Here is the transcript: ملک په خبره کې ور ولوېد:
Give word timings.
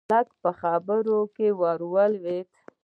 ملک 0.11 0.29
په 0.43 0.51
خبره 0.59 1.17
کې 1.35 1.47
ور 1.59 1.79
ولوېد: 1.93 2.47